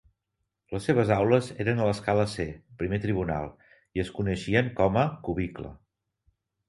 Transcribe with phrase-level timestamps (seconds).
[0.75, 2.45] Les seves aules eren a l'escala C,
[2.81, 3.51] Primer Tribunal,
[3.99, 5.71] i es coneixien com a "Q-bicle".